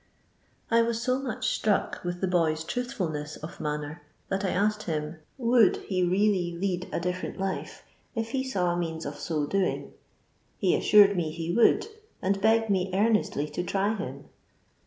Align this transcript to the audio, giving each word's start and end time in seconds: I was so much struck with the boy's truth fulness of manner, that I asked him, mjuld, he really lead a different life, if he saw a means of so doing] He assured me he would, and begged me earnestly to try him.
I 0.71 0.81
was 0.81 0.99
so 0.99 1.19
much 1.19 1.49
struck 1.53 2.01
with 2.03 2.21
the 2.21 2.27
boy's 2.27 2.63
truth 2.63 2.91
fulness 2.91 3.35
of 3.37 3.59
manner, 3.59 4.01
that 4.29 4.43
I 4.43 4.49
asked 4.49 4.81
him, 4.89 5.17
mjuld, 5.39 5.79
he 5.85 6.01
really 6.03 6.53
lead 6.57 6.89
a 6.91 6.99
different 6.99 7.39
life, 7.39 7.83
if 8.15 8.29
he 8.31 8.43
saw 8.43 8.71
a 8.71 8.77
means 8.79 9.05
of 9.05 9.19
so 9.19 9.45
doing] 9.45 9.93
He 10.57 10.75
assured 10.75 11.15
me 11.15 11.29
he 11.29 11.53
would, 11.53 11.85
and 12.19 12.41
begged 12.41 12.71
me 12.71 12.89
earnestly 12.91 13.47
to 13.49 13.61
try 13.63 13.93
him. 13.93 14.25